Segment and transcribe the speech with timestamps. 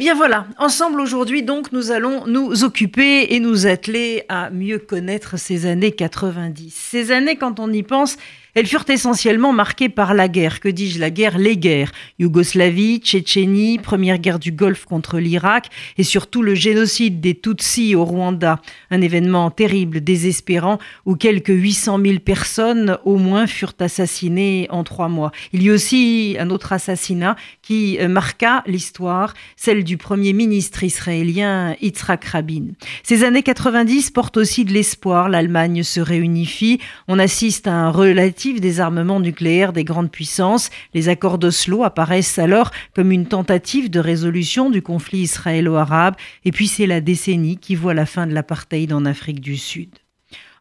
[0.00, 5.38] bien voilà, ensemble aujourd'hui donc nous allons nous occuper et nous atteler à mieux connaître
[5.38, 6.74] ces années 90.
[6.74, 8.16] Ces années quand on y pense,
[8.54, 10.98] elles furent essentiellement marquées par la guerre, que dis-je?
[10.98, 11.92] La guerre, les guerres.
[12.18, 15.68] Yougoslavie, Tchétchénie, première guerre du Golfe contre l'Irak
[15.98, 18.60] et surtout le génocide des Tutsis au Rwanda.
[18.90, 25.08] Un événement terrible, désespérant, où quelques 800 000 personnes au moins furent assassinées en trois
[25.08, 25.32] mois.
[25.52, 30.82] Il y eut aussi un autre assassinat qui euh, marqua l'histoire, celle du premier ministre
[30.82, 32.68] israélien Yitzhak Rabin.
[33.02, 35.28] Ces années 90 portent aussi de l'espoir.
[35.28, 36.80] L'Allemagne se réunifie.
[37.08, 40.70] On assiste à un relatif désarmement nucléaire des grandes puissances.
[40.94, 46.14] Les accords d'Oslo apparaissent alors comme une tentative de résolution du conflit israélo-arabe.
[46.44, 49.90] Et puis c'est la décennie qui voit la fin de l'apartheid en Afrique du Sud.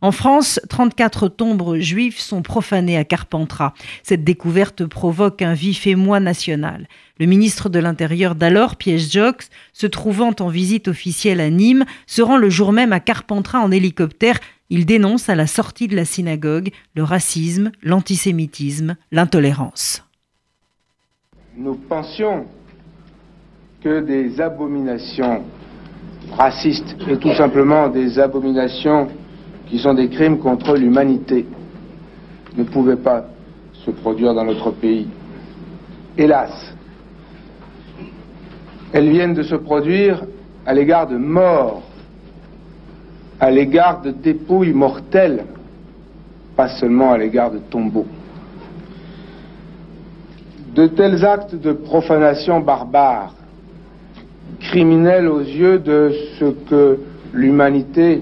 [0.01, 3.73] En France, 34 tombes juives sont profanées à Carpentras.
[4.01, 6.87] Cette découverte provoque un vif émoi national.
[7.19, 12.21] Le ministre de l'Intérieur d'alors, Piège Jox, se trouvant en visite officielle à Nîmes, se
[12.21, 14.39] rend le jour même à Carpentras en hélicoptère
[14.69, 20.03] il dénonce à la sortie de la synagogue le racisme, l'antisémitisme, l'intolérance.
[21.57, 22.45] Nous pensions
[23.81, 25.43] que des abominations
[26.31, 29.07] racistes et tout simplement des abominations
[29.67, 31.45] qui sont des crimes contre l'humanité
[32.55, 33.25] ne pouvaient pas
[33.73, 35.07] se produire dans notre pays.
[36.17, 36.51] Hélas,
[38.91, 40.23] elles viennent de se produire
[40.65, 41.83] à l'égard de morts
[43.39, 45.45] à l'égard de dépouilles mortelles,
[46.55, 48.07] pas seulement à l'égard de tombeaux.
[50.75, 53.33] De tels actes de profanation barbare,
[54.59, 56.99] criminels aux yeux de ce que
[57.33, 58.21] l'humanité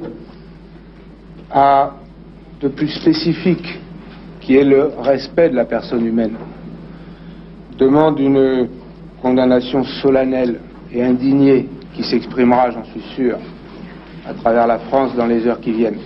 [1.51, 1.91] a
[2.61, 3.79] de plus spécifique,
[4.41, 6.35] qui est le respect de la personne humaine,
[7.77, 8.67] demandent une
[9.21, 10.59] condamnation solennelle
[10.91, 13.37] et indignée qui s'exprimera, j'en suis sûr,
[14.27, 15.99] à travers la France dans les heures qui viennent.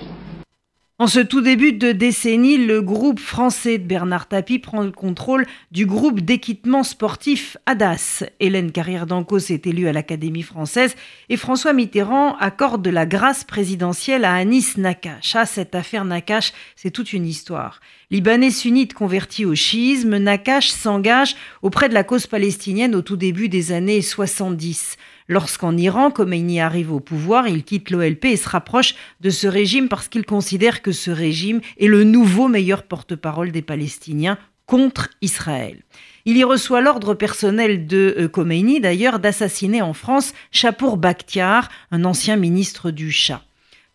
[1.02, 5.48] En ce tout début de décennie, le groupe français de Bernard Tapie prend le contrôle
[5.72, 8.24] du groupe d'équipement sportif ADAS.
[8.40, 10.96] Hélène Carrière d'Ancos est élue à l'Académie française
[11.30, 15.36] et François Mitterrand accorde la grâce présidentielle à Anis Nakash.
[15.36, 17.80] Ah, cette affaire Nakash, c'est toute une histoire.
[18.12, 23.50] Libanais sunnite converti au chiisme, Nakash s'engage auprès de la cause palestinienne au tout début
[23.50, 24.98] des années 70.
[25.28, 29.88] Lorsqu'en Iran, Khomeini arrive au pouvoir, il quitte l'OLP et se rapproche de ce régime
[29.88, 35.78] parce qu'il considère que ce régime est le nouveau meilleur porte-parole des Palestiniens contre Israël.
[36.26, 42.06] Il y reçoit l'ordre personnel de euh, Khomeini, d'ailleurs, d'assassiner en France Chapour Bakhtiar, un
[42.06, 43.44] ancien ministre du Shah.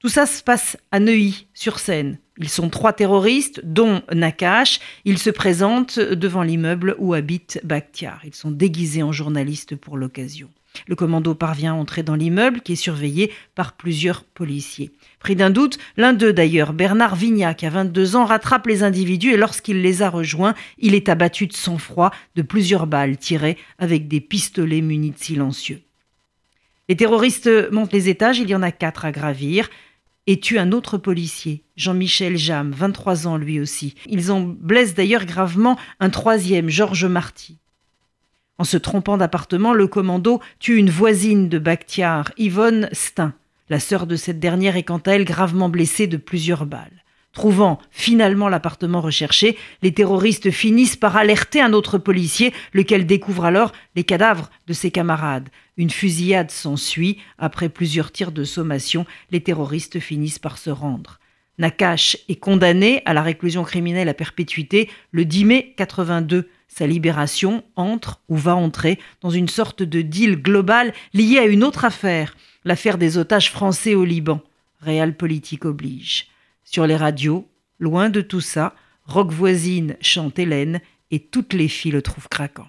[0.01, 2.19] Tout ça se passe à Neuilly, sur Seine.
[2.39, 4.81] Ils sont trois terroristes, dont Nakash.
[5.05, 8.21] Ils se présentent devant l'immeuble où habite Bakhtiar.
[8.25, 10.51] Ils sont déguisés en journalistes pour l'occasion.
[10.87, 14.91] Le commando parvient à entrer dans l'immeuble qui est surveillé par plusieurs policiers.
[15.19, 19.37] Pris d'un doute, l'un d'eux d'ailleurs, Bernard Vignac, à 22 ans, rattrape les individus et
[19.39, 24.21] lorsqu'il les a rejoints, il est abattu de sang-froid de plusieurs balles tirées avec des
[24.21, 25.81] pistolets munis de silencieux.
[26.89, 29.69] Les terroristes montent les étages, il y en a quatre à gravir,
[30.27, 33.95] et tuent un autre policier, Jean-Michel Jam, 23 ans lui aussi.
[34.07, 37.59] Ils en blessent d'ailleurs gravement un troisième, Georges Marty.
[38.59, 43.35] En se trompant d'appartement, le commando tue une voisine de Bakhtiar, Yvonne Stein.
[43.69, 47.03] La sœur de cette dernière est quant à elle gravement blessée de plusieurs balles.
[47.33, 53.73] Trouvant finalement l'appartement recherché, les terroristes finissent par alerter un autre policier, lequel découvre alors
[53.95, 55.51] les cadavres de ses camarades.
[55.77, 57.19] Une fusillade s'ensuit.
[57.39, 61.21] Après plusieurs tirs de sommation, les terroristes finissent par se rendre.
[61.59, 66.49] Nakash est condamné à la réclusion criminelle à perpétuité le 10 mai 82.
[66.69, 71.65] Sa libération entre ou va entrer dans une sorte de deal global lié à une
[71.65, 74.43] autre affaire, l'affaire des otages français au Liban.
[74.81, 76.27] Réal politique oblige.
[76.65, 77.49] Sur les radios,
[77.79, 82.69] loin de tout ça, Rock voisine chante Hélène et toutes les filles le trouvent craquant.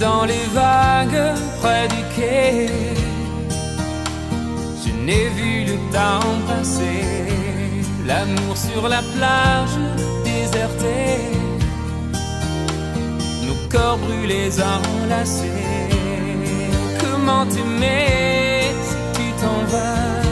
[0.00, 2.68] Dans les vagues près du quai.
[4.82, 7.04] Je n'ai vu le temps passer,
[8.06, 9.76] l'amour sur la plage
[10.24, 11.18] désertée,
[13.46, 15.90] nos corps brûlés enlacés.
[17.00, 20.22] Comment t'aimer si tu t'en vas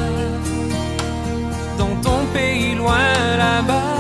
[1.79, 3.94] dans ton pays loin là-bas?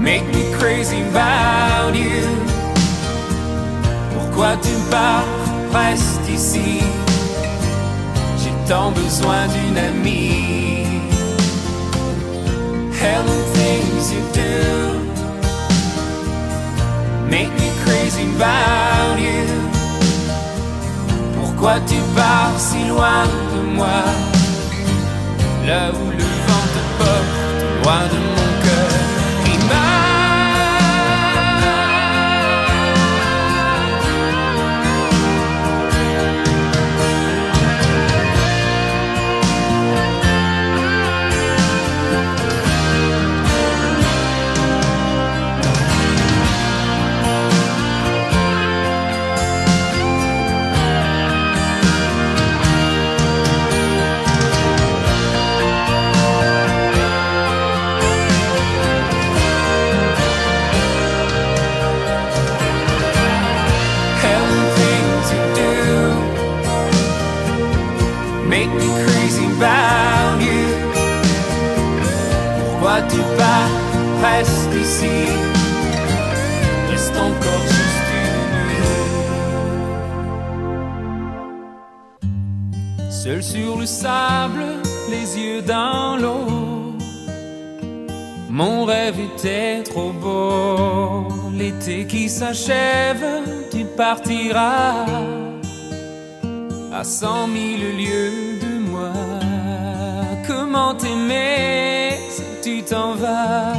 [0.00, 2.26] Make me crazy about you.
[4.14, 5.24] Pourquoi tu pars,
[5.72, 6.82] reste ici?
[8.38, 10.86] J'ai tant besoin d'une amie.
[13.00, 13.24] Hell
[13.54, 15.10] things you do
[17.30, 19.46] make me crazy about you.
[21.36, 24.02] Pourquoi tu pars si loin de moi?
[25.66, 26.19] Là où
[83.40, 84.62] Sur le sable,
[85.08, 86.94] les yeux dans l'eau.
[88.50, 91.26] Mon rêve était trop beau.
[91.50, 93.24] L'été qui s'achève,
[93.70, 95.06] tu partiras
[96.92, 99.12] à cent mille lieues de moi.
[100.46, 103.72] Comment t'aimer si tu t'en vas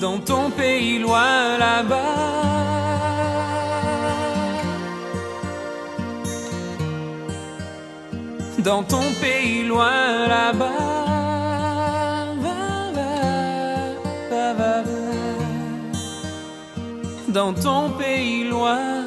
[0.00, 2.81] dans ton pays loin là-bas?
[8.64, 10.68] Dans ton pays loin là-bas.
[17.28, 19.01] Dans ton pays loin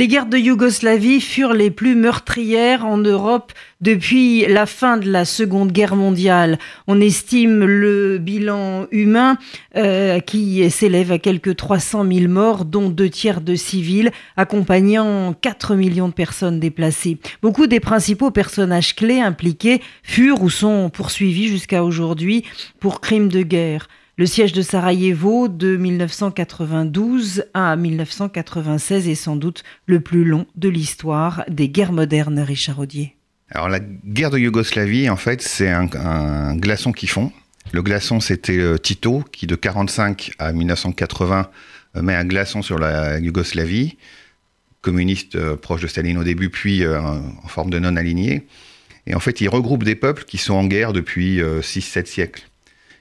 [0.00, 3.52] Les guerres de Yougoslavie furent les plus meurtrières en Europe
[3.82, 6.58] depuis la fin de la Seconde Guerre mondiale.
[6.86, 9.36] On estime le bilan humain
[9.76, 15.74] euh, qui s'élève à quelques 300 000 morts, dont deux tiers de civils, accompagnant 4
[15.74, 17.18] millions de personnes déplacées.
[17.42, 22.46] Beaucoup des principaux personnages clés impliqués furent ou sont poursuivis jusqu'à aujourd'hui
[22.78, 23.86] pour crimes de guerre.
[24.20, 30.68] Le siège de Sarajevo de 1992 à 1996 est sans doute le plus long de
[30.68, 33.16] l'histoire des guerres modernes, Richard Audier.
[33.50, 37.32] Alors la guerre de Yougoslavie, en fait, c'est un, glaçon qui fond.
[37.72, 41.48] Le glaçon, c'était euh, Tito, qui de 45 à 1980
[41.96, 43.96] euh, met un glaçon sur la Yougoslavie,
[44.82, 48.46] communiste euh, proche de Staline au début, puis euh, en forme de non-aligné.
[49.06, 52.49] Et en fait, il regroupe des peuples qui sont en guerre depuis 6-7 siècles.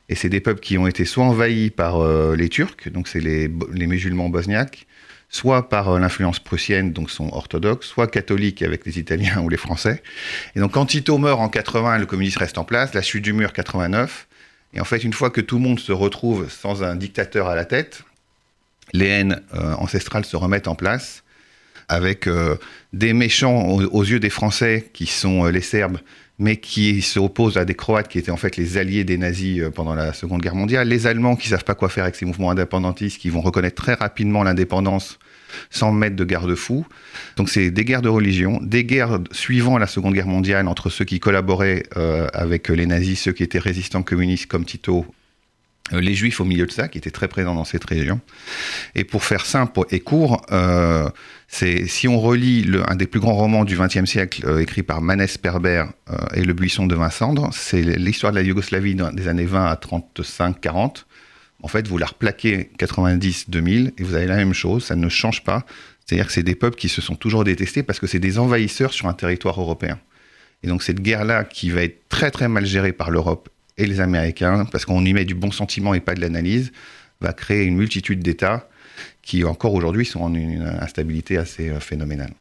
[0.09, 3.19] Et c'est des peuples qui ont été soit envahis par euh, les Turcs, donc c'est
[3.19, 4.87] les, musulmans bosniaques,
[5.29, 9.57] soit par euh, l'influence prussienne, donc sont orthodoxes, soit catholiques avec les Italiens ou les
[9.57, 10.01] Français.
[10.55, 13.33] Et donc quand Tito meurt en 80, le communisme reste en place, la chute du
[13.33, 14.27] mur 89.
[14.73, 17.55] Et en fait, une fois que tout le monde se retrouve sans un dictateur à
[17.55, 18.03] la tête,
[18.93, 21.23] les haines euh, ancestrales se remettent en place
[21.91, 22.29] avec
[22.93, 25.97] des méchants aux, yeux des Français qui sont les Serbes,
[26.39, 27.19] mais qui se
[27.60, 30.41] à des Croates qui étaient en fait les alliés des nazis euh, pendant la Seconde
[30.41, 33.41] Guerre mondiale, les Allemands qui savent pas quoi faire avec ces mouvements indépendantistes, qui vont
[33.41, 35.19] reconnaître très rapidement l'indépendance
[35.69, 36.86] sans mettre de garde-fous.
[37.36, 41.05] Donc c'est des guerres de religion, des guerres suivant la Seconde Guerre mondiale entre ceux
[41.05, 45.05] qui collaboraient euh, avec les nazis, ceux qui étaient résistants communistes comme Tito,
[45.91, 48.19] les juifs au milieu de ça, qui étaient très présents dans cette région.
[48.96, 51.10] Et pour faire simple et court, euh,
[51.48, 55.01] c'est si on relit un des plus grands romans du XXe siècle, euh, écrit par
[55.01, 59.46] Manès Perber euh, et Le Buisson de Vincendre, c'est l'histoire de la Yougoslavie des années
[59.46, 61.05] 20 à 35-40.
[61.62, 65.43] En fait, vous la replaquez 90-2000 et vous avez la même chose, ça ne change
[65.43, 65.65] pas.
[66.05, 68.93] C'est-à-dire que c'est des peuples qui se sont toujours détestés parce que c'est des envahisseurs
[68.93, 70.00] sur un territoire européen.
[70.63, 74.01] Et donc cette guerre-là, qui va être très très mal gérée par l'Europe et les
[74.01, 76.71] Américains, parce qu'on y met du bon sentiment et pas de l'analyse,
[77.21, 78.69] va créer une multitude d'États
[79.24, 82.33] qui encore aujourd'hui sont en une instabilité assez phénoménale.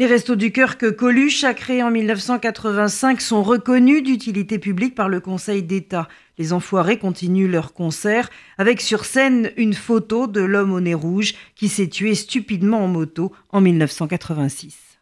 [0.00, 5.08] Les Restos du Cœur que Coluche a créés en 1985 sont reconnus d'utilité publique par
[5.08, 6.08] le Conseil d'État.
[6.36, 8.28] Les Enfoirés continuent leur concert
[8.58, 12.88] avec sur scène une photo de l'homme au nez rouge qui s'est tué stupidement en
[12.88, 14.93] moto en 1986.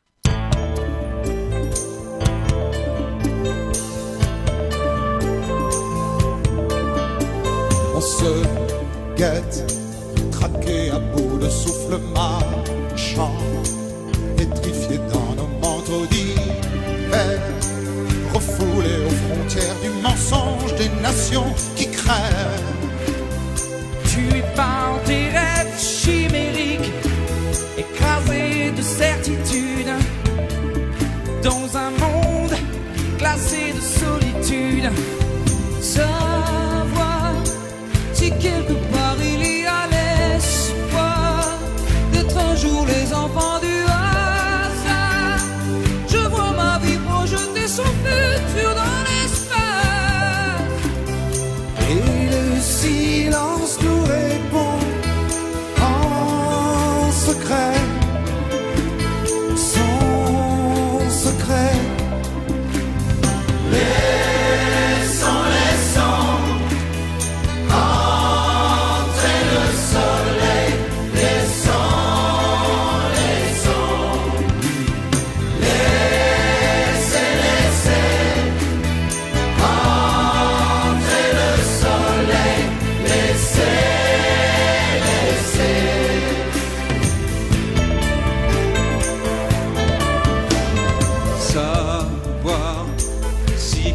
[8.02, 8.42] Se
[9.16, 9.64] guette,
[10.32, 13.36] traqué à bout de souffle marchand
[14.36, 17.40] pétrifiés dans nos manteaux d'hiver,
[18.34, 22.72] refoulés aux frontières du mensonge des nations qui crèvent.
[24.10, 26.92] Tu es par tes rêves chimériques,
[27.78, 29.92] écrasé de certitude,
[31.44, 32.56] dans un monde
[33.16, 34.90] glacé de solitude.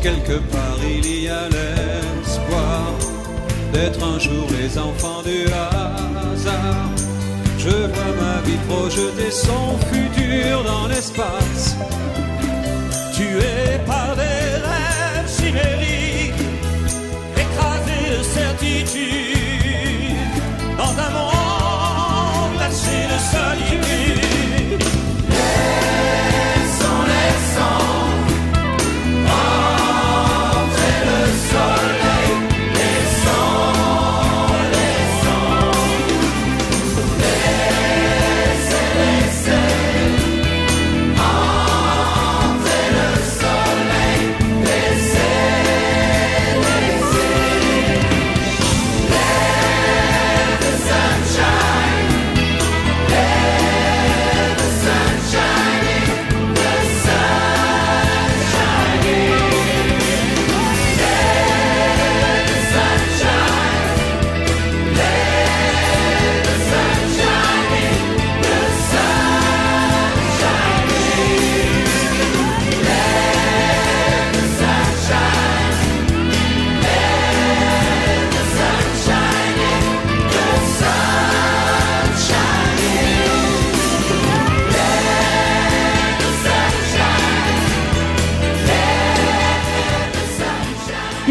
[0.08, 2.84] Quelque part il y a l'espoir
[3.74, 6.92] d'être un jour les enfants du hasard.
[7.58, 11.76] Je vois ma vie projeter son futur dans l'espace,
[13.16, 16.46] tué par des rêves chimériques,
[17.44, 20.16] écrasé de certitude
[20.78, 23.87] dans un monde glacé de solitude.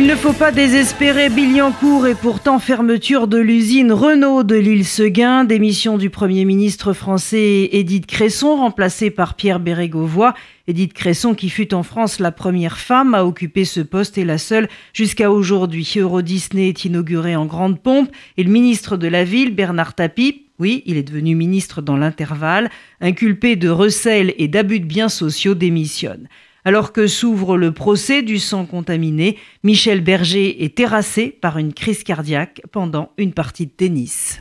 [0.07, 5.43] Il ne faut pas désespérer Billancourt et pourtant fermeture de l'usine Renault de l'île Seguin,
[5.43, 10.33] démission du Premier ministre français Édith Cresson, remplacée par Pierre Bérégovoy.
[10.69, 14.39] Édith Cresson qui fut en France la première femme à occuper ce poste et la
[14.39, 15.93] seule jusqu'à aujourd'hui.
[15.97, 20.45] Euro Disney est inauguré en grande pompe et le ministre de la Ville, Bernard Tapie,
[20.61, 22.71] oui, il est devenu ministre dans l'intervalle,
[23.01, 26.29] inculpé de recel et d'abus de biens sociaux, démissionne.
[26.67, 32.03] Alors que s'ouvre le procès du sang contaminé, Michel Berger est terrassé par une crise
[32.03, 34.41] cardiaque pendant une partie de tennis.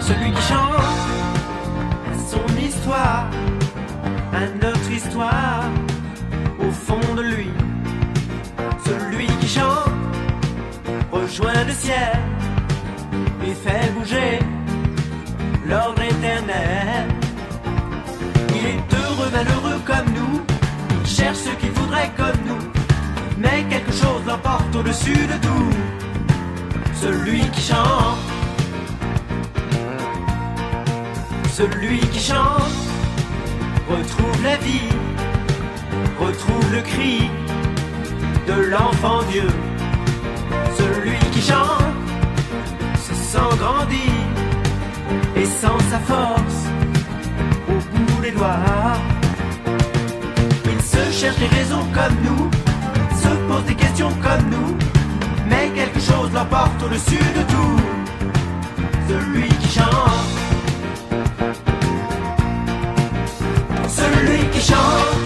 [0.00, 0.80] Celui qui chante
[2.26, 3.28] son histoire,
[4.32, 5.70] à notre histoire,
[6.58, 7.50] au fond de lui.
[8.86, 9.90] Celui qui chante
[11.12, 12.37] rejoint le ciel
[13.48, 14.38] et fait bouger
[15.66, 17.08] l'ordre éternel.
[18.56, 20.40] Il est heureux, malheureux comme nous,
[21.02, 22.64] il cherche ce qu'il voudrait comme nous,
[23.38, 25.70] mais quelque chose l'emporte au-dessus de tout.
[26.94, 28.18] Celui qui chante
[31.58, 32.76] Celui qui chante
[33.88, 34.92] retrouve la vie,
[36.20, 37.30] retrouve le cri
[38.46, 39.48] de l'enfant Dieu.
[40.78, 41.87] Celui qui chante
[43.56, 44.12] grandir
[45.36, 46.60] et sent sa force
[47.68, 48.96] au bout des doigts.
[50.64, 52.50] Il se cherche les raisons comme nous,
[53.22, 54.76] se posent des questions comme nous,
[55.48, 57.80] mais quelque chose l'emporte au-dessus de tout.
[59.08, 60.26] Celui qui chante,
[63.88, 65.17] celui qui chante,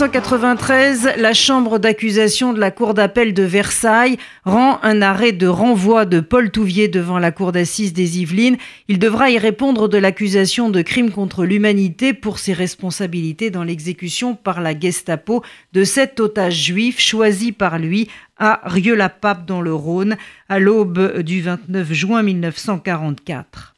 [0.00, 4.16] 1993, la chambre d'accusation de la cour d'appel de Versailles
[4.46, 8.56] rend un arrêt de renvoi de Paul Touvier devant la cour d'assises des Yvelines.
[8.88, 14.34] Il devra y répondre de l'accusation de crime contre l'humanité pour ses responsabilités dans l'exécution
[14.34, 15.42] par la Gestapo
[15.74, 20.16] de sept otages juifs choisis par lui à Rieux-la-Pape dans le Rhône
[20.48, 23.74] à l'aube du 29 juin 1944.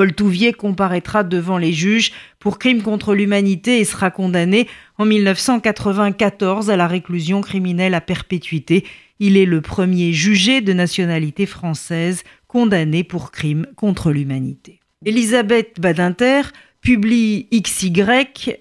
[0.00, 6.70] Paul Touvier comparaîtra devant les juges pour crime contre l'humanité et sera condamné en 1994
[6.70, 8.86] à la réclusion criminelle à perpétuité.
[9.18, 14.80] Il est le premier jugé de nationalité française condamné pour crime contre l'humanité.
[15.04, 16.44] Elisabeth Badinter
[16.80, 17.92] publie XY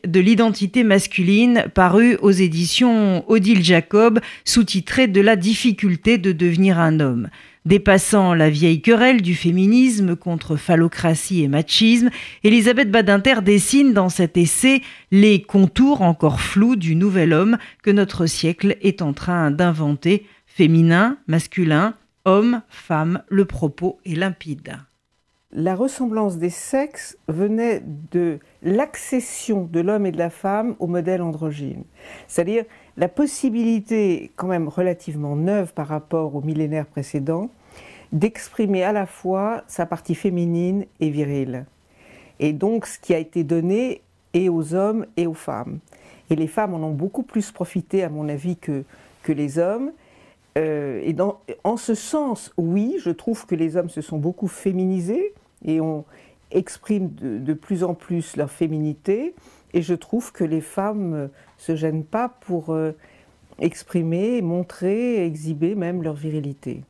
[0.06, 7.00] de l'identité masculine paru aux éditions Odile Jacob sous-titré De la difficulté de devenir un
[7.00, 7.30] homme.
[7.70, 12.10] Dépassant la vieille querelle du féminisme contre phallocratie et machisme,
[12.44, 18.26] Elisabeth Badinter dessine dans cet essai les contours encore flous du nouvel homme que notre
[18.26, 20.26] siècle est en train d'inventer.
[20.48, 21.94] Féminin, masculin,
[22.26, 24.74] homme, femme, le propos est limpide.
[25.52, 31.22] La ressemblance des sexes venait de l'accession de l'homme et de la femme au modèle
[31.22, 31.84] androgyne.
[32.28, 32.66] C'est-à-dire
[32.98, 37.52] la possibilité, quand même relativement neuve par rapport au millénaire précédent,
[38.12, 41.66] d'exprimer à la fois sa partie féminine et virile.
[42.40, 44.02] Et donc ce qui a été donné
[44.34, 45.80] et aux hommes et aux femmes.
[46.30, 48.84] Et les femmes en ont beaucoup plus profité, à mon avis, que,
[49.24, 49.92] que les hommes.
[50.58, 51.16] Euh, et
[51.64, 55.34] en ce sens, oui, je trouve que les hommes se sont beaucoup féminisés
[55.66, 56.06] et on
[56.52, 59.36] exprime de, de plus en plus leur féminité.
[59.74, 62.92] Et je trouve que les femmes ne se gênent pas pour euh,
[63.60, 66.82] exprimer, montrer, exhiber même leur virilité.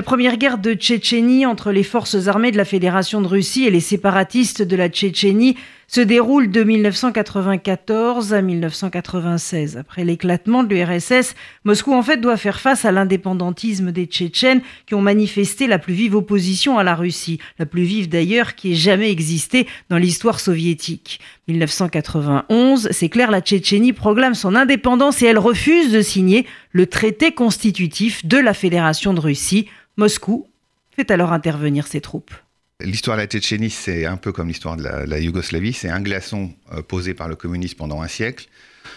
[0.00, 3.70] La première guerre de Tchétchénie entre les forces armées de la Fédération de Russie et
[3.70, 5.56] les séparatistes de la Tchétchénie
[5.88, 9.76] se déroule de 1994 à 1996.
[9.76, 11.34] Après l'éclatement de l'URSS,
[11.64, 15.92] Moscou en fait doit faire face à l'indépendantisme des Tchétchènes qui ont manifesté la plus
[15.92, 20.40] vive opposition à la Russie, la plus vive d'ailleurs qui ait jamais existé dans l'histoire
[20.40, 21.20] soviétique.
[21.48, 27.32] 1991, c'est clair, la Tchétchénie proclame son indépendance et elle refuse de signer le traité
[27.32, 29.66] constitutif de la Fédération de Russie.
[30.00, 30.48] Moscou
[30.96, 32.32] fait alors intervenir ses troupes.
[32.80, 35.74] L'histoire de la Tchétchénie, c'est un peu comme l'histoire de la, la Yougoslavie.
[35.74, 38.48] C'est un glaçon euh, posé par le communisme pendant un siècle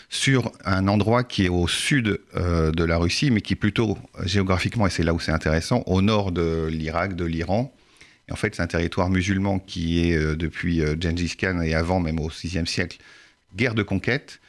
[0.07, 3.97] sur un endroit qui est au sud euh, de la Russie, mais qui est plutôt
[4.17, 7.75] euh, géographiquement, et c'est là où c'est intéressant, au nord de l'Irak, de l'Iran.
[8.31, 12.29] En fait, c'est un territoire musulman qui est depuis Gengis Khan et avant, même au
[12.29, 12.99] VIe siècle,
[13.57, 14.39] guerre de conquête,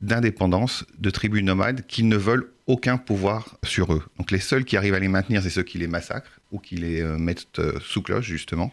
[0.00, 4.02] d'indépendance, de tribus nomades qui ne veulent aucun pouvoir sur eux.
[4.18, 6.76] Donc les seuls qui arrivent à les maintenir, c'est ceux qui les massacrent ou qui
[6.76, 8.72] les euh, mettent euh, sous cloche, justement.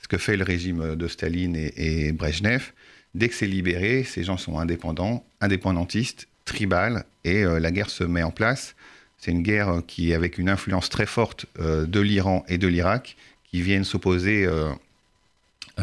[0.00, 2.72] Ce que fait le régime de Staline et, et Brejnev.
[3.14, 8.04] Dès que c'est libéré, ces gens sont indépendants, indépendantistes, tribales, et euh, la guerre se
[8.04, 8.74] met en place.
[9.18, 13.16] C'est une guerre qui avec une influence très forte de l'Iran et de l'Irak,
[13.50, 14.48] qui viennent s'opposer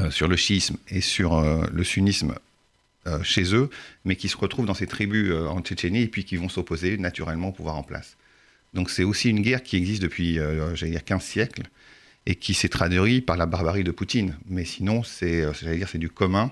[0.10, 2.36] sur le chiisme et sur le sunnisme
[3.07, 3.69] euh, chez eux,
[4.03, 6.97] mais qui se retrouvent dans ces tribus euh, en Tchétchénie et puis qui vont s'opposer
[6.97, 8.17] naturellement au pouvoir en place.
[8.73, 10.37] Donc c'est aussi une guerre qui existe depuis,
[10.73, 11.63] j'allais dire, 15 siècles
[12.25, 14.35] et qui s'est traduite par la barbarie de Poutine.
[14.49, 16.51] Mais sinon, c'est, j'allais dire, c'est du commun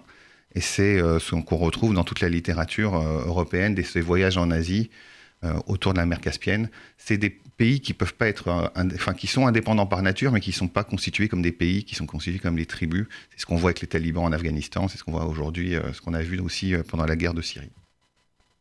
[0.56, 4.90] et c'est ce qu'on retrouve dans toute la littérature européenne, des ces voyages en Asie
[5.68, 6.70] autour de la mer Caspienne.
[6.98, 10.40] C'est des pays qui peuvent pas être, euh, enfin, qui sont indépendants par nature, mais
[10.40, 13.06] qui ne sont pas constitués comme des pays, qui sont constitués comme des tribus.
[13.32, 15.94] C'est ce qu'on voit avec les talibans en Afghanistan, c'est ce qu'on voit aujourd'hui, euh,
[15.94, 17.70] ce qu'on a vu aussi euh, pendant la guerre de Syrie.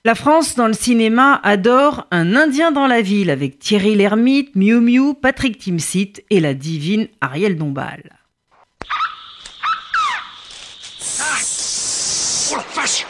[0.04, 4.80] La France, dans le cinéma, adore Un Indien dans la ville avec Thierry Lhermitte, Miu
[4.80, 8.18] Miu, Patrick Timsit et la divine Ariel Dombal.
[11.20, 11.36] Ah
[12.50, 13.06] oh la vache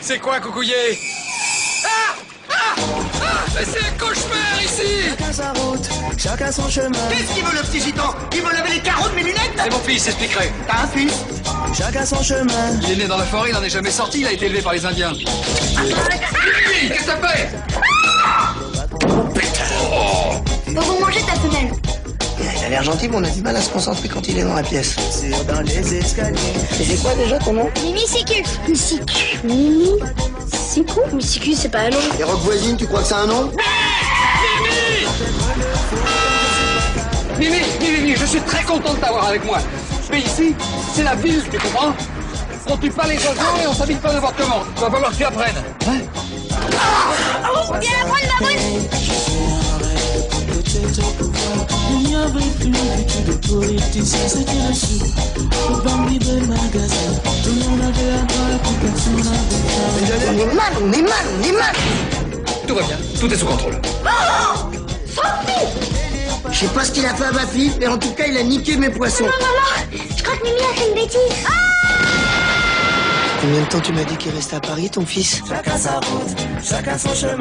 [0.00, 0.98] C'est quoi, Coucouillet
[1.84, 2.14] Ah
[2.50, 2.54] Ah
[3.22, 5.88] Ah C'est un cauchemar ici Chacun sa route,
[6.18, 6.90] chacun son chemin.
[7.08, 9.70] Qu'est-ce qu'il veut le petit gitan Il veut laver les carreaux de mes lunettes C'est
[9.70, 10.52] mon fils, expliquerai.
[10.66, 11.24] T'as un fils
[11.72, 12.78] Chacun son chemin.
[12.82, 14.60] Il est né dans la forêt, il n'en est jamais sorti, il a été élevé
[14.60, 15.12] par les Indiens.
[15.14, 17.50] Qu'est-ce que ça fait
[19.34, 20.34] Putain oh.
[20.68, 21.79] On va manger ta femelle.
[22.70, 24.62] L'air gentil, mais on a du mal à se concentrer quand il est dans la
[24.62, 24.94] pièce.
[25.10, 26.38] C'est dans les escaliers.
[26.70, 27.68] C'est quoi déjà ton nom?
[27.82, 28.44] Mimi Sicu.
[28.72, 29.40] Sicu.
[29.42, 29.90] Mimi
[30.46, 31.98] Sicu Sicu, c'est pas un nom.
[32.16, 33.50] Et Rock Voisine, tu crois que c'est un nom?
[37.40, 39.58] Mimi Mimi, Mimi, je suis très content de t'avoir avec moi.
[40.12, 40.54] Mais ici,
[40.94, 41.92] c'est la ville, tu comprends?
[42.68, 44.62] On tue pas les oiseaux et on s'habite pas n'importe comment.
[44.76, 45.64] Il va falloir que tu apprennes.
[45.88, 45.98] Hein
[47.52, 49.59] oh, viens brune
[51.90, 55.02] il n'y avait plus du tout de politiciens, c'était le sud.
[55.68, 57.12] Le bambi de magasin,
[57.44, 61.26] tout le monde avait un droit, plus personne n'avait On est mal, on est mal,
[61.38, 61.74] on est mal
[62.66, 63.80] Tout va bien, tout est sous contrôle.
[64.04, 64.70] Oh
[66.50, 68.36] Je sais pas ce qu'il a fait à ma fille, mais en tout cas, il
[68.36, 69.24] a niqué mes poissons.
[69.24, 71.46] Non, maman, je crois que Mimi a fait une bêtise.
[73.40, 76.36] Combien de temps tu m'as dit qu'il restait à Paris, ton fils Chacun sa route,
[76.62, 77.40] chacun son chemin,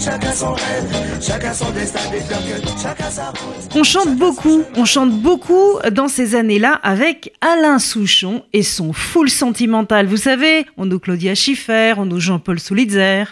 [0.00, 3.74] chacun son rêve, chacun son destin, des que chacun sa route.
[3.74, 9.28] On chante beaucoup, on chante beaucoup dans ces années-là avec Alain Souchon et son full
[9.28, 10.06] sentimental.
[10.06, 13.24] Vous savez, on nous Claudia Schiffer, on nous Jean-Paul Soulitzer.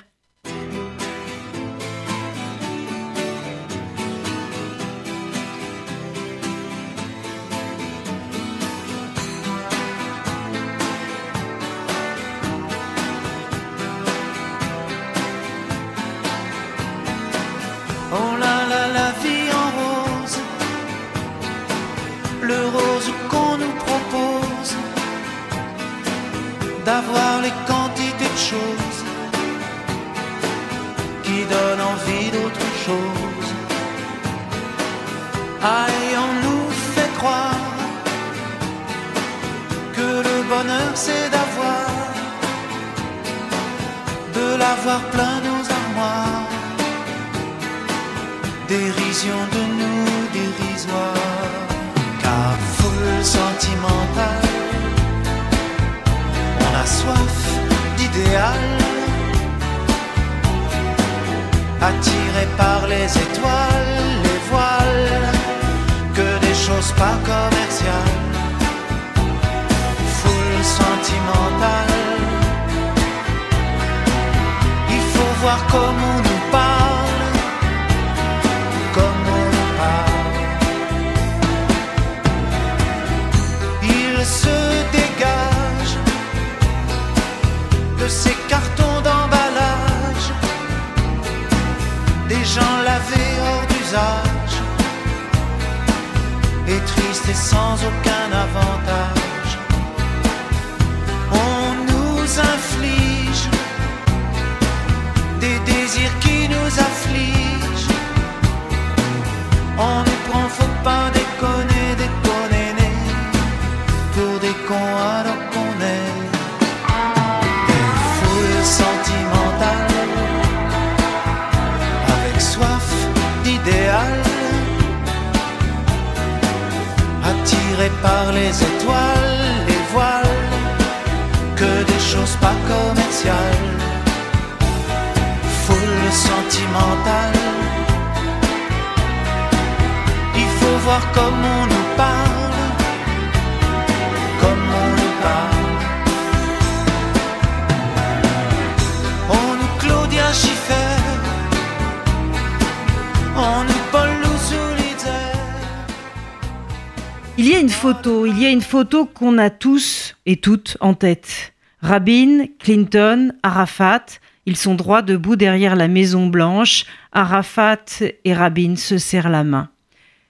[158.77, 161.55] Photo, qu'on a tous et toutes en tête.
[161.81, 164.05] Rabin, Clinton, Arafat,
[164.45, 166.85] ils sont droits debout derrière la Maison Blanche.
[167.11, 167.87] Arafat
[168.27, 169.71] et Rabin se serrent la main.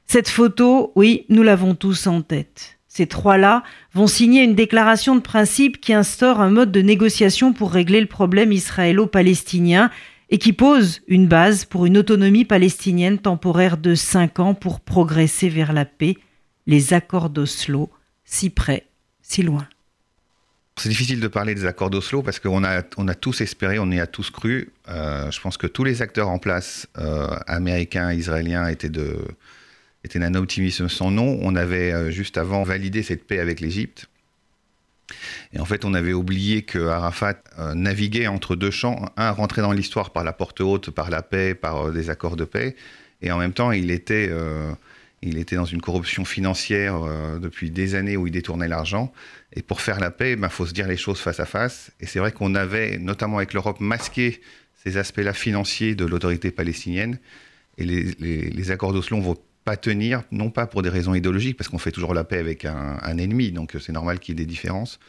[0.07, 2.79] Cette photo, oui, nous l'avons tous en tête.
[2.87, 7.73] Ces trois-là vont signer une déclaration de principe qui instaure un mode de négociation pour
[7.73, 9.91] régler le problème israélo-palestinien
[10.31, 15.49] et qui pose une base pour une autonomie palestinienne temporaire de cinq ans pour progresser
[15.49, 16.17] vers la paix,
[16.69, 17.91] les accords d'Oslo,
[18.27, 18.87] si près,
[19.23, 19.67] si loin.
[20.79, 23.91] C'est difficile de parler des accords d'Oslo parce qu'on a, on a tous espéré, on
[23.91, 24.73] y a tous cru.
[24.89, 29.17] Euh, je pense que tous les acteurs en place, euh, américains, israéliens, étaient de,
[30.05, 31.39] étaient d'un optimisme sans nom.
[31.41, 34.09] On avait euh, juste avant validé cette paix avec l'Égypte.
[35.55, 37.37] Et en fait, on avait oublié que Arafat
[37.75, 39.09] naviguait entre deux champs.
[39.17, 42.45] Un, rentrait dans l'histoire par la porte haute, par la paix, par des accords de
[42.45, 42.75] paix.
[43.23, 44.29] Et en même temps, il était,
[45.23, 47.01] il était dans une corruption financière
[47.41, 49.13] depuis des années où il détournait l'argent.
[49.55, 51.91] Et pour faire la paix, il ben, faut se dire les choses face à face.
[52.01, 54.41] Et c'est vrai qu'on avait, notamment avec l'Europe, masqué
[54.87, 57.19] ces aspects-là financiers de l'autorité palestinienne.
[57.79, 61.79] Et les, accords d'Oslo vont pas tenir, non pas pour des raisons idéologiques, parce qu'on
[61.79, 65.01] fait toujours la paix avec un, ennemi, donc c'est normal qu'il y ait des différences,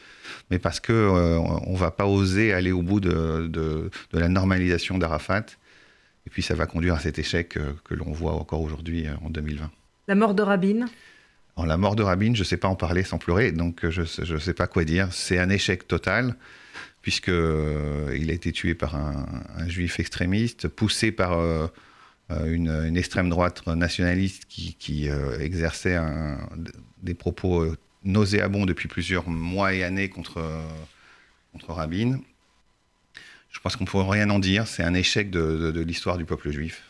[0.50, 5.46] mais parce que euh, on va pas oser aller au bout de, la normalisation d'Arafat,
[6.26, 9.14] et puis ça va conduire à cet échec que, que l'on voit encore aujourd'hui euh,
[9.22, 9.70] en 2020.
[10.08, 10.86] La mort de Rabin
[11.66, 14.38] la mort de Rabin, je ne sais pas en parler sans pleurer, donc je ne
[14.38, 15.12] sais pas quoi dire.
[15.12, 16.36] C'est un échec total,
[17.02, 19.26] puisque euh, il a été tué par un,
[19.66, 21.32] juif extrémiste, poussé par
[22.30, 25.98] euh, une, extrême droite nationaliste qui, euh, exerçait
[27.02, 30.42] des propos euh, nauséabonds depuis plusieurs mois et années contre,
[31.52, 32.20] contre Rabin.
[33.50, 34.66] Je pense qu'on ne pourrait rien en dire.
[34.66, 36.87] C'est un échec de l'histoire du peuple juif.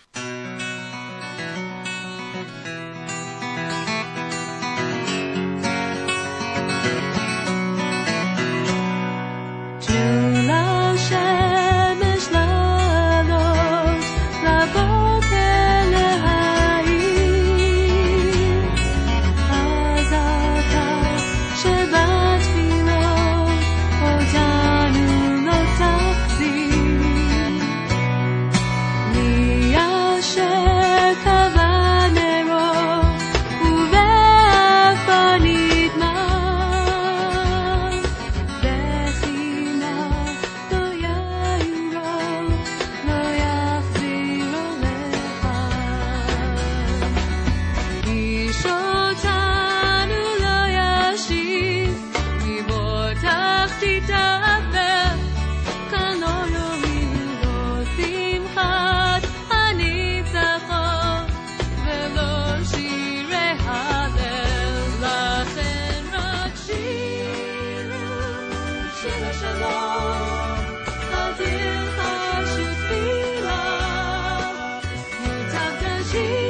[76.11, 76.48] 情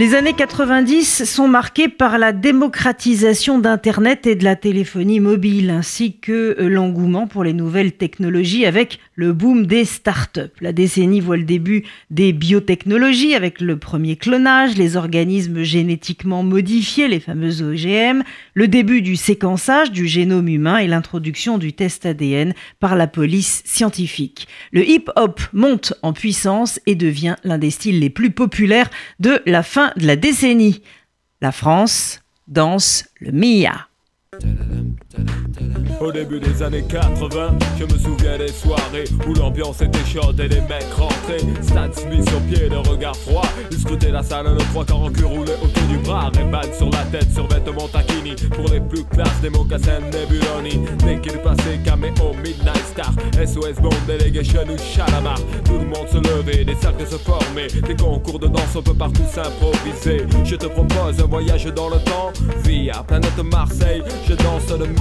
[0.00, 6.18] Les années 90 sont marquées par la démocratisation d'Internet et de la téléphonie mobile, ainsi
[6.18, 10.50] que l'engouement pour les nouvelles technologies avec le boom des startups.
[10.60, 17.06] La décennie voit le début des biotechnologies avec le premier clonage, les organismes génétiquement modifiés,
[17.06, 18.24] les fameux OGM,
[18.54, 23.62] le début du séquençage du génome humain et l'introduction du test ADN par la police
[23.64, 24.48] scientifique.
[24.72, 29.62] Le hip-hop monte en puissance et devient l'un des styles les plus populaires de la
[29.62, 30.82] fin de la décennie.
[31.40, 33.88] La France danse le Mia.
[36.00, 40.48] Au début des années 80, je me souviens des soirées où l'ambiance était chaude et
[40.48, 41.38] les mecs rentraient.
[41.62, 43.46] Stan Smith sur pied, le regard froid.
[43.70, 46.30] Ils scrutaient la salle, nos trois quarts en cul roulés autour du bras.
[46.34, 48.34] Rayman sur la tête, sur vêtements taquini.
[48.50, 50.84] Pour les plus classes, des mocassins Nebuloni.
[51.04, 53.12] Dès qu'il passait, caméo, Midnight Star.
[53.46, 55.38] SOS Bond, Delegation ou Chalamar.
[55.64, 57.68] Tout le monde se levait, des cercles se formaient.
[57.68, 60.26] Des concours de danse, on peut partout s'improviser.
[60.44, 62.32] Je te propose un voyage dans le temps.
[62.64, 64.86] Via planète Marseille, je danse le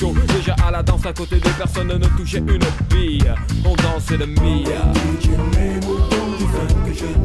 [0.00, 3.34] Déjà à la danse à côté des personnes ne touchaient une bille.
[3.64, 4.92] On dansait le Mia.
[5.20, 5.30] Je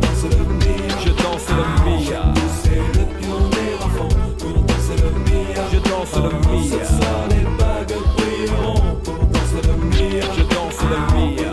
[0.02, 0.88] danse le Mia.
[1.06, 2.34] Je danse le Mia.
[2.64, 2.82] C'est.
[5.72, 6.32] Je danse les
[9.32, 10.26] danser le Mia.
[10.36, 11.53] Je danse le Mia.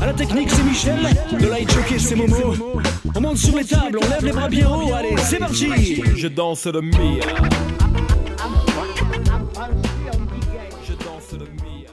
[0.00, 0.98] À la technique, c'est Michel.
[1.38, 2.54] De light jockey, c'est Momo.
[3.14, 4.94] On monte sur les tables, on lève les bras bien haut.
[4.94, 6.02] Allez, c'est parti.
[6.16, 7.20] Je danse le Mia.
[10.86, 11.90] Je danse le Mia.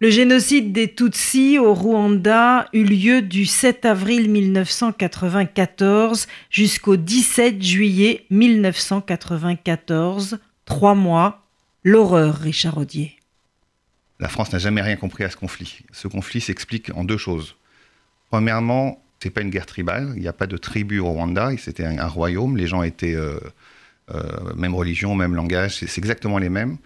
[0.00, 8.26] Le génocide des Tutsis au Rwanda eut lieu du 7 avril 1994 jusqu'au 17 juillet
[8.30, 10.40] 1994.
[10.64, 11.42] Trois mois.
[11.84, 13.13] L'horreur, Richard Audier.
[14.20, 15.80] La France n'a jamais rien compris à ce conflit.
[15.92, 17.56] Ce conflit s'explique en deux choses.
[18.30, 20.12] Premièrement, c'est pas une guerre tribale.
[20.16, 21.50] Il n'y a pas de tribu au Rwanda.
[21.58, 22.56] C'était un, royaume.
[22.56, 23.38] Les gens étaient euh,
[24.14, 25.76] euh, même religion, même langage.
[25.76, 26.76] C'est exactement les mêmes.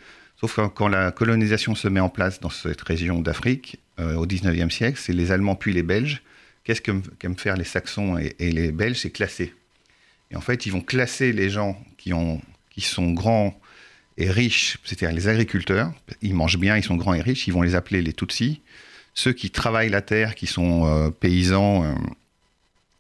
[0.41, 4.27] Sauf que quand la colonisation se met en place dans cette région d'Afrique euh, au
[4.27, 6.23] 19e siècle, c'est les Allemands puis les Belges.
[6.65, 8.99] Qu'est-ce qu'aiment faire les Saxons et, les Belges?
[8.99, 9.55] C'est classer.
[10.31, 12.13] Et en fait, ils vont classer les gens qui
[12.83, 13.59] sont grands
[14.21, 15.93] et riches, c'est-à-dire les agriculteurs.
[16.23, 17.47] Ils mangent bien, ils sont grands et riches.
[17.47, 18.61] Ils vont les appeler les Tutsis.
[19.15, 21.95] Ceux qui travaillent la terre, qui sont euh, paysans euh,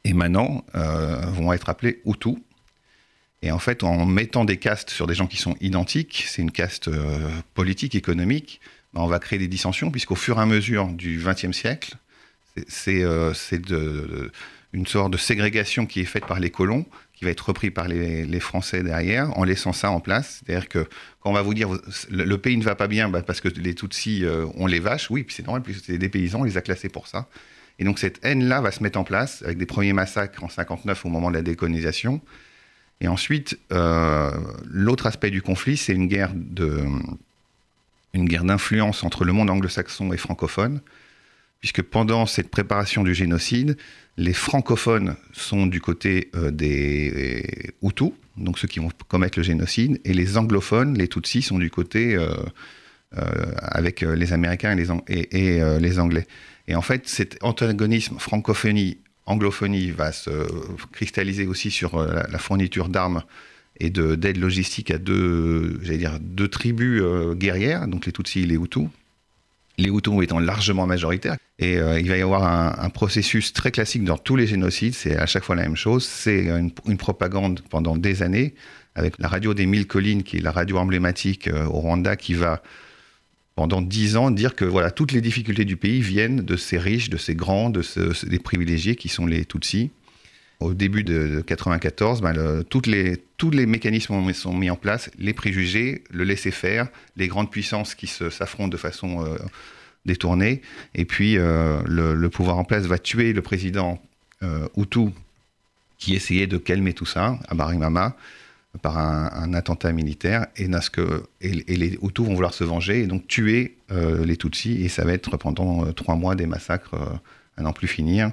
[0.04, 2.36] émanants, euh, vont être appelés Hutus.
[3.42, 6.50] Et en fait, en mettant des castes sur des gens qui sont identiques, c'est une
[6.50, 8.60] caste euh, politique, économique,
[8.94, 11.96] ben, on va créer des dissensions, puisqu'au fur et à mesure du XXe siècle,
[12.66, 13.04] c'est-
[14.72, 16.84] une sorte de ségrégation qui est faite par les colons,
[17.18, 20.40] qui va être repris par les, Français derrière, en laissant ça en place.
[20.40, 20.88] C'est-à-dire que
[21.20, 21.68] quand on va vous dire
[22.10, 24.78] le, le pays ne va pas bien bah, parce que les Tutsis euh, ont les
[24.78, 27.26] vaches, oui, puis c'est normal, puisque c'est des paysans, on les a classés pour ça.
[27.80, 31.06] Et donc cette haine-là va se mettre en place avec des premiers massacres en 59
[31.06, 32.20] au moment de la décolonisation.
[33.00, 34.30] Et ensuite, euh,
[34.70, 36.32] l'autre aspect du conflit, c'est une guerre
[38.14, 40.80] une guerre d'influence entre le monde anglo-saxon et francophone,
[41.60, 43.76] puisque pendant cette préparation du génocide,
[44.16, 50.00] les francophones sont du côté euh, des Hutus, donc ceux qui vont commettre le génocide,
[50.04, 52.28] et les anglophones, les Tutsis, sont du côté euh,
[53.16, 56.26] euh, avec euh, les Américains et les, euh, Anglais.
[56.66, 60.30] Et en fait, cet antagonisme francophonie anglophonie va se
[60.92, 63.22] cristalliser aussi sur euh, la, fourniture d'armes
[63.78, 65.80] et de- d'aide logistique à deux,
[66.20, 68.88] deux tribus euh, guerrières, donc les Tutsis et les Hutus.
[69.78, 71.36] Les Hutus étant largement majoritaires.
[71.60, 74.94] Et euh, il va y avoir un, un processus très classique dans tous les génocides,
[74.94, 78.54] c'est à chaque fois la même chose, c'est une, propagande pendant des années,
[78.94, 82.34] avec la radio des mille collines, qui est la radio emblématique euh, au Rwanda, qui
[82.34, 82.62] va
[83.54, 87.10] pendant dix ans dire que voilà toutes les difficultés du pays viennent de ces riches,
[87.10, 89.90] de ces grands, de ce- des privilégiés qui sont les Tutsis.
[90.60, 94.76] Au début de, de 94, ben, toutes les, tous les mécanismes ont- sont mis en
[94.76, 99.38] place, les préjugés, le laisser-faire, les grandes puissances qui s'affrontent de façon euh,
[100.04, 100.62] détournée,
[100.96, 104.02] et puis euh, le, pouvoir en place va tuer le président
[104.42, 105.10] euh, Hutu
[105.96, 108.16] qui essayait de calmer tout ça à Barimama
[108.82, 110.46] par un, attentat militaire.
[110.56, 110.68] Et,
[111.40, 114.84] et, les Hutus vont vouloir se venger et donc tuer les Tutsis.
[114.84, 116.94] Et ça va être pendant trois mois des massacres
[117.56, 118.30] à n'en plus finir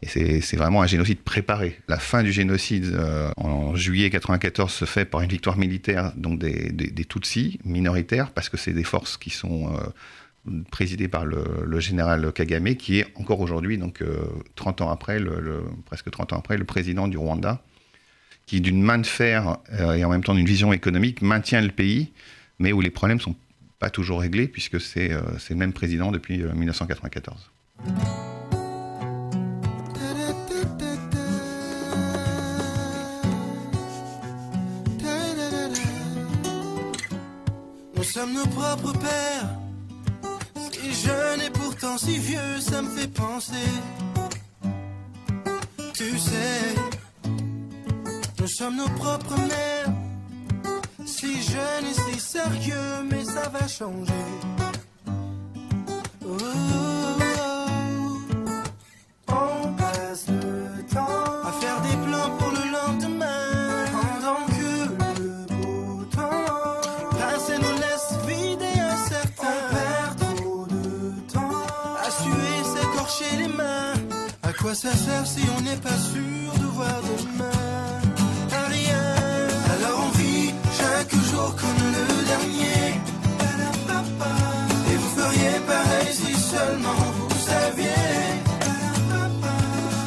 [0.00, 1.80] Et c'est vraiment un génocide préparé.
[1.88, 6.38] La fin du génocide euh, en juillet 94 se fait par une victoire militaire donc
[6.38, 9.80] des, Tutsis minoritaires, parce que c'est des forces qui sont euh,
[10.70, 14.24] présidées par le, général Kagame, qui est encore aujourd'hui, donc euh,
[14.56, 15.20] 30 ans après,
[15.86, 17.62] presque 30 ans après, le président du Rwanda,
[18.46, 21.70] qui d'une main de fer euh, et en même temps d'une vision économique maintient le
[21.70, 22.12] pays,
[22.58, 23.36] mais où les problèmes sont
[23.78, 27.50] pas toujours réglés, puisque c'est le même président depuis euh, 1994.
[38.18, 39.50] Sommes nos propres pères.
[40.72, 43.70] Si jeune et pourtant si vieux, ça me fait penser.
[45.94, 46.74] Tu sais,
[48.40, 49.92] nous sommes nos propres mères.
[51.06, 54.24] Si jeune et si sérieux, mais ça va changer.
[75.24, 77.68] Si on n'est pas sûr de voir demain
[78.68, 79.06] rien.
[79.74, 82.82] Alors on vit chaque jour comme le dernier.
[84.90, 88.16] Et vous feriez pareil si seulement vous saviez.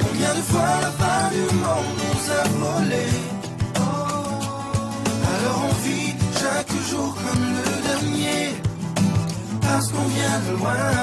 [0.03, 3.05] Combien de fois la fin du monde nous a volé
[5.33, 8.55] Alors on vit chaque jour comme le dernier
[9.61, 11.00] Parce qu'on vient de loin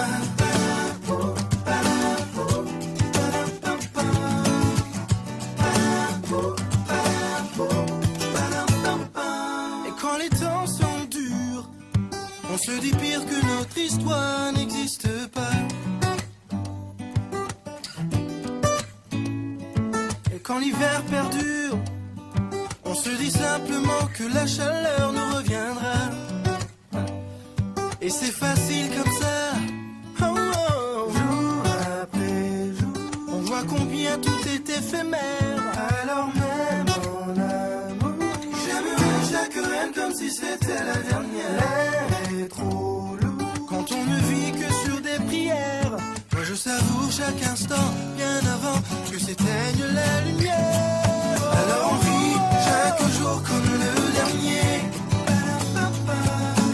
[43.92, 45.96] on ne vit que sur des prières.
[46.32, 48.78] Moi je savoure chaque instant bien avant
[49.10, 51.40] que s'éteigne la lumière.
[51.60, 52.36] Alors on vit
[52.66, 54.70] chaque jour comme le dernier.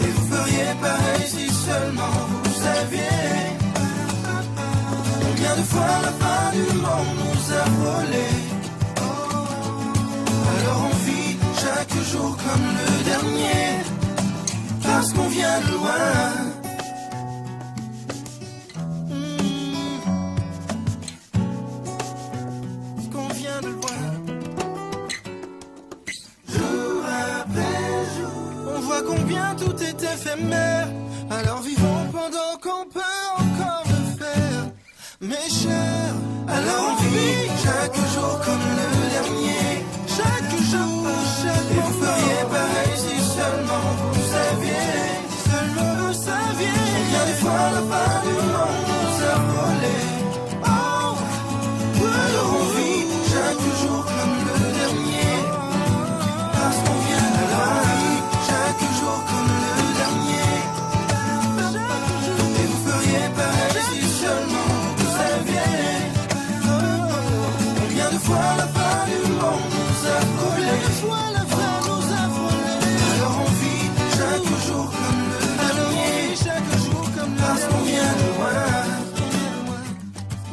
[0.03, 3.31] Et vous feriez pareil si seulement vous saviez.
[5.21, 8.27] Combien de fois la fin du monde nous a volé.
[10.59, 13.83] Alors on vit chaque jour comme le dernier.
[14.83, 16.54] Parce qu'on vient de loin.
[29.05, 30.87] Combien tout est éphémère.
[31.29, 34.63] Alors vivons pendant qu'on peut encore le faire.
[35.21, 36.15] Mes chers,
[36.47, 39.85] alors on vit chaque jour comme le dernier.
[40.17, 41.07] Chaque jour,
[41.41, 44.95] chaque Et vous feriez pareil si seulement vous saviez.
[45.31, 46.81] Si seulement vous saviez.
[46.95, 48.54] Combien de fois la fin du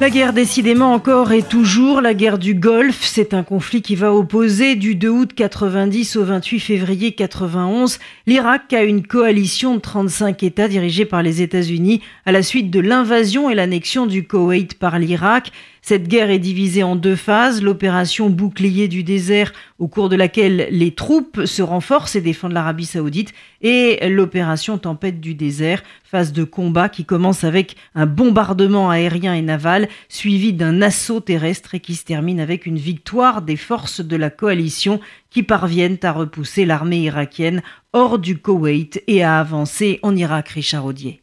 [0.03, 4.13] La guerre décidément encore et toujours la guerre du Golfe, c'est un conflit qui va
[4.13, 10.43] opposer du 2 août 90 au 28 février 91 l'Irak à une coalition de 35
[10.43, 14.99] États dirigée par les États-Unis à la suite de l'invasion et l'annexion du Koweït par
[14.99, 15.53] l'Irak.
[15.85, 20.69] Cette guerre est divisée en deux phases, l'opération bouclier du désert au cours de laquelle
[20.71, 26.45] les troupes se renforcent et défendent l'Arabie saoudite et l'opération tempête du désert, phase de
[26.45, 31.97] combat qui commence avec un bombardement aérien et naval suivi d'un assaut terrestre et qui
[31.97, 37.01] se termine avec une victoire des forces de la coalition qui parviennent à repousser l'armée
[37.01, 37.61] irakienne
[37.93, 41.23] hors du Koweït et à avancer en Irak, Richard Audier.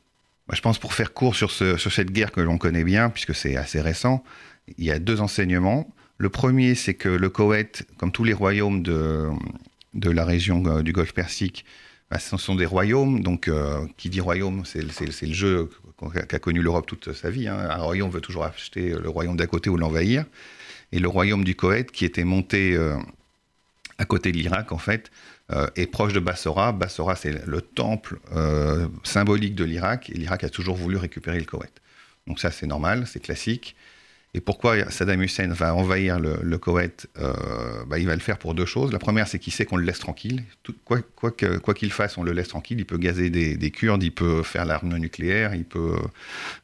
[0.51, 3.82] Je pense pour faire court sur cette guerre que l'on connaît bien, puisque c'est assez
[3.82, 4.24] récent,
[4.78, 5.93] il y a deux enseignements.
[6.17, 9.30] Le premier, c'est que le Koweït, comme tous les royaumes de,
[9.93, 11.65] de la région euh, du Golfe Persique,
[12.11, 13.22] bah, ce sont des royaumes.
[13.22, 15.70] Donc, euh, qui dit royaume, c'est le- jeu
[16.28, 17.47] qui a connu l'Europe toute sa vie.
[17.47, 17.57] hein.
[17.70, 20.26] Un royaume veut toujours acheter le royaume d'à côté ou l'envahir.
[20.91, 22.97] Et le royaume du Koweït, qui était monté euh,
[23.97, 25.11] à côté de l'Irak, en fait,
[25.76, 26.72] est proche de Bassora.
[26.72, 28.20] Bassora, c'est le temple
[29.03, 31.74] symbolique de l'Irak, et l'Irak a toujours voulu récupérer le Koweït.
[32.28, 33.76] Donc ça, c'est normal, c'est classique.
[34.36, 37.34] Et pourquoi Saddam Hussein va envahir le, Koweït Euh,
[37.88, 38.91] bah, Il va le faire pour deux choses.
[38.91, 40.43] La première, c'est qu'il sait qu'on le laisse tranquille.
[40.86, 42.80] Quoi qu'il fasse, on le laisse tranquille.
[42.80, 45.95] Il peut gazer des, des Kurdes, il peut faire l'arme nucléaire, il peut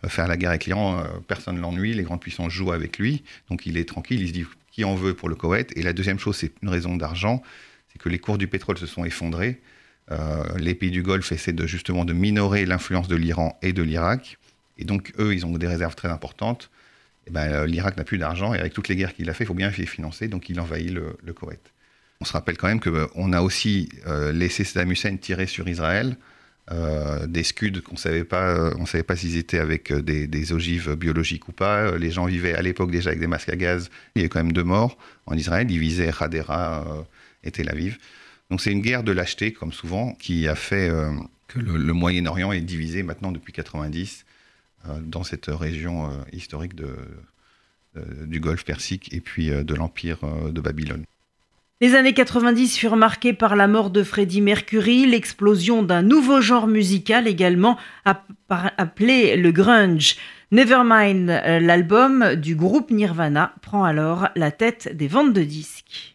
[0.04, 1.00] euh, faire la guerre avec l'Iran.
[1.00, 1.96] euh, Personne ne l'ennuie.
[1.96, 3.24] Les grandes puissances jouent avec lui.
[3.50, 4.22] Donc il est tranquille.
[4.22, 5.76] Il se dit qui en veut pour le Koweït?
[5.76, 7.42] Et la deuxième chose, c'est une raison d'argent.
[7.92, 9.60] C'est que les cours du pétrole se sont effondrés.
[10.58, 14.38] Les pays du Golfe essaient de, justement de minorer l'influence de l'Iran et de l'Irak.
[14.78, 16.70] Et donc, eux, ils ont des réserves très importantes.
[17.28, 19.44] Eh ben, euh, l'Irak n'a plus d'argent et avec toutes les guerres qu'il a fait,
[19.44, 21.74] il faut bien les financer, donc il envahit le, le Koweït.
[22.22, 26.18] On se rappelle quand même qu'on a aussi euh, laissé Saddam Hussein tirer sur Israël
[26.72, 30.54] euh, des Scuds qu'on savait pas, euh, on savait pas s'ils étaient avec euh, des,
[30.54, 31.82] ogives biologiques ou pas.
[31.82, 33.90] Euh, Les gens vivaient à l'époque déjà avec des masques à gaz.
[34.16, 35.70] Il y avait quand même deux morts en Israël.
[35.70, 37.02] Ils visaient Hadera euh,
[37.44, 37.98] et Tel Aviv.
[38.50, 41.12] Donc c'est une guerre de lâcheté, comme souvent, qui a fait euh,
[41.48, 44.25] que le, le Moyen-Orient est divisé maintenant depuis 90 euh,
[45.02, 50.52] dans cette région euh, historique euh, du Golfe Persique et puis euh, de l'Empire euh,
[50.52, 51.06] de Babylone.
[51.82, 56.68] Les années 90 furent marquées par la mort de Freddie Mercury, l'explosion d'un nouveau genre
[56.68, 57.78] musical également
[58.08, 60.16] appelé le grunge.
[60.52, 66.15] Nevermind, euh, l'album du groupe Nirvana, prend alors la tête des ventes de disques.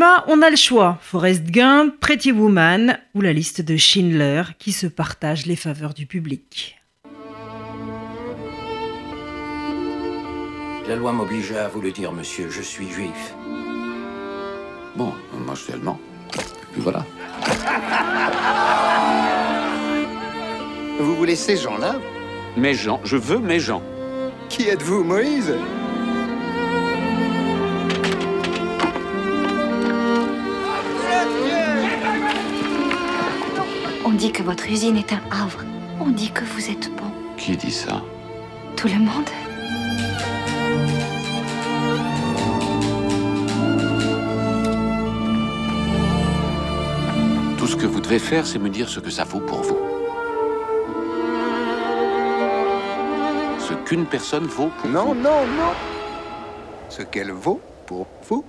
[0.00, 0.98] Cinéma, on a le choix.
[1.02, 6.06] Forrest Gump, Pretty Woman ou la liste de Schindler qui se partagent les faveurs du
[6.06, 6.78] public.
[10.88, 13.34] La loi m'obligeait à vous le dire, monsieur, je suis juif.
[14.96, 15.12] Bon,
[15.44, 16.00] moi je suis allemand.
[16.34, 17.04] Et puis voilà.
[20.98, 21.96] Vous voulez ces gens-là?
[22.56, 23.82] Mes gens, je veux mes gens.
[24.48, 25.54] Qui êtes-vous, Moïse?
[34.20, 35.64] Dit que votre usine est un havre.
[35.98, 37.10] On dit que vous êtes bon.
[37.38, 38.02] Qui dit ça?
[38.76, 39.28] Tout le monde
[47.58, 49.78] Tout ce que vous devez faire, c'est me dire ce que ça vaut pour vous.
[53.58, 55.14] Ce qu'une personne vaut pour Non, vous.
[55.14, 55.72] non, non.
[56.88, 58.44] Ce qu'elle vaut pour vous.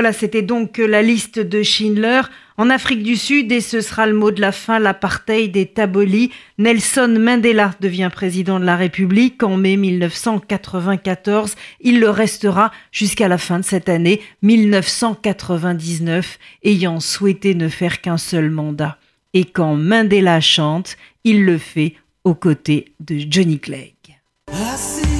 [0.00, 2.22] Voilà, c'était donc la liste de Schindler.
[2.56, 6.30] En Afrique du Sud, et ce sera le mot de la fin, l'apartheid est aboli.
[6.56, 11.54] Nelson Mandela devient président de la République en mai 1994.
[11.82, 18.16] Il le restera jusqu'à la fin de cette année 1999, ayant souhaité ne faire qu'un
[18.16, 18.96] seul mandat.
[19.34, 23.92] Et quand Mandela chante, il le fait aux côtés de Johnny Clegg.
[24.50, 25.19] Asimbonanga,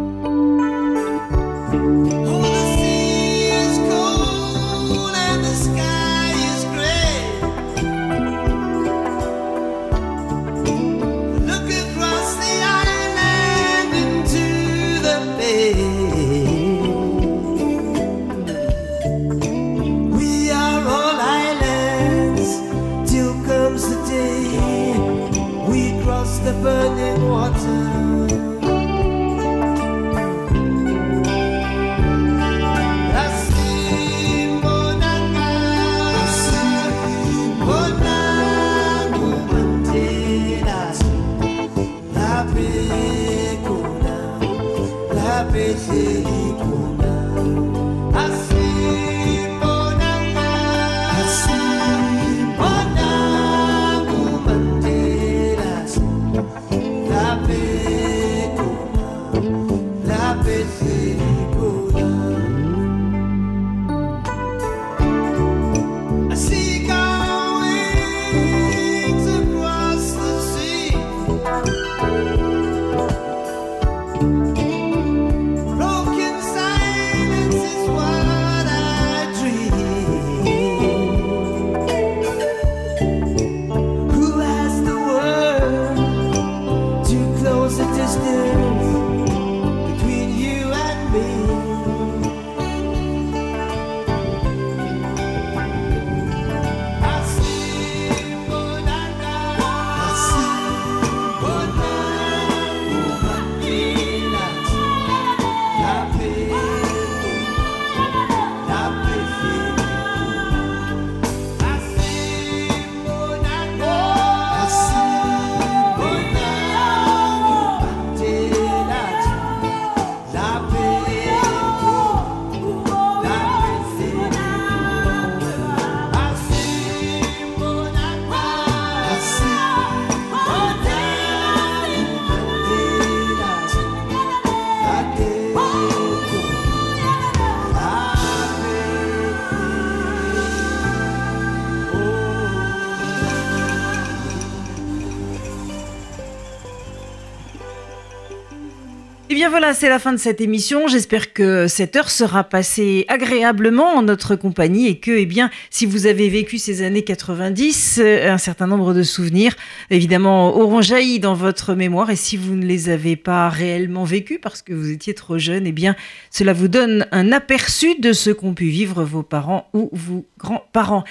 [149.51, 150.87] voilà, c'est la fin de cette émission.
[150.87, 155.85] J'espère que cette heure sera passée agréablement en notre compagnie et que, eh bien, si
[155.85, 159.53] vous avez vécu ces années 90, euh, un certain nombre de souvenirs,
[159.89, 162.09] évidemment, auront jailli dans votre mémoire.
[162.11, 165.67] Et si vous ne les avez pas réellement vécus parce que vous étiez trop jeune,
[165.67, 165.97] eh bien,
[166.29, 171.03] cela vous donne un aperçu de ce qu'ont pu vivre vos parents ou vos grands-parents.